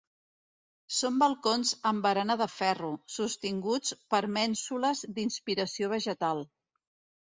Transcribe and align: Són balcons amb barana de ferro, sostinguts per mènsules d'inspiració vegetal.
Són 0.99 1.19
balcons 1.23 1.73
amb 1.91 2.07
barana 2.07 2.37
de 2.43 2.49
ferro, 2.55 2.91
sostinguts 3.19 3.97
per 4.17 4.25
mènsules 4.41 5.09
d'inspiració 5.17 5.97
vegetal. 5.99 6.49